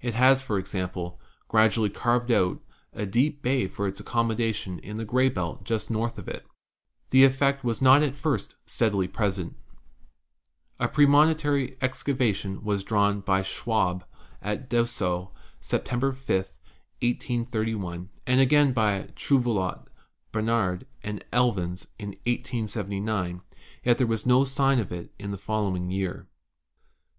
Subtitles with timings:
[0.00, 2.62] JUPITER 201 It has, for example, gradually carved out
[2.94, 6.46] a deep bay for its accommodation in the gray belt just north of it.
[7.10, 9.54] The effect was not at first steadily present.
[10.80, 14.02] A premonitory excavation was drawn by Schwabe
[14.40, 16.26] at Dessau, September 5,
[17.02, 19.88] 183 1, and again by Trouvelot,
[20.32, 23.42] Barnard and Elvins in 1879;
[23.84, 26.26] yet there was no sign of it in the following year.